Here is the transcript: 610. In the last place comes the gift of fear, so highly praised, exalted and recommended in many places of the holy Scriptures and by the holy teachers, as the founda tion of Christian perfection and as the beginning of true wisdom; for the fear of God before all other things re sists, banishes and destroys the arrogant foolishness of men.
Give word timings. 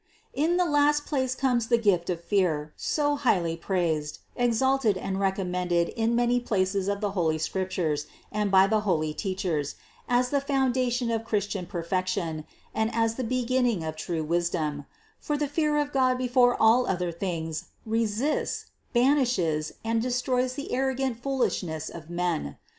610. 0.33 0.43
In 0.49 0.57
the 0.57 0.65
last 0.65 1.05
place 1.05 1.35
comes 1.35 1.67
the 1.67 1.77
gift 1.77 2.09
of 2.09 2.23
fear, 2.23 2.73
so 2.75 3.15
highly 3.17 3.55
praised, 3.55 4.17
exalted 4.35 4.97
and 4.97 5.19
recommended 5.19 5.89
in 5.89 6.15
many 6.15 6.39
places 6.39 6.87
of 6.87 7.01
the 7.01 7.11
holy 7.11 7.37
Scriptures 7.37 8.07
and 8.31 8.49
by 8.49 8.65
the 8.65 8.79
holy 8.79 9.13
teachers, 9.13 9.75
as 10.09 10.31
the 10.31 10.41
founda 10.41 10.91
tion 10.91 11.11
of 11.11 11.23
Christian 11.23 11.67
perfection 11.67 12.45
and 12.73 12.89
as 12.95 13.13
the 13.13 13.23
beginning 13.23 13.83
of 13.83 13.95
true 13.95 14.23
wisdom; 14.23 14.87
for 15.19 15.37
the 15.37 15.47
fear 15.47 15.77
of 15.77 15.91
God 15.93 16.17
before 16.17 16.59
all 16.59 16.87
other 16.87 17.11
things 17.11 17.65
re 17.85 18.05
sists, 18.07 18.65
banishes 18.93 19.73
and 19.85 20.01
destroys 20.01 20.55
the 20.55 20.71
arrogant 20.73 21.21
foolishness 21.21 21.89
of 21.89 22.09
men. 22.09 22.57